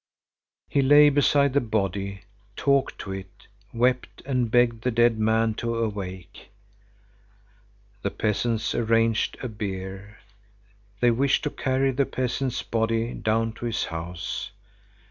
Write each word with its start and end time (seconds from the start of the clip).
He 0.67 0.81
lay 0.81 1.11
beside 1.11 1.53
the 1.53 1.61
body, 1.61 2.21
talked 2.55 2.97
to 3.01 3.11
it, 3.11 3.45
wept 3.71 4.23
and 4.25 4.49
begged 4.49 4.81
the 4.83 4.89
dead 4.89 5.19
man 5.19 5.53
to 5.61 5.75
awake. 5.77 6.49
The 8.01 8.09
peasants 8.09 8.73
arranged 8.73 9.37
a 9.43 9.47
bier. 9.47 10.17
They 11.01 11.11
wished 11.11 11.43
to 11.43 11.51
carry 11.51 11.91
the 11.91 12.07
peasant's 12.07 12.63
body 12.63 13.13
down 13.13 13.53
to 13.53 13.65
his 13.67 13.85
house. 13.93 14.49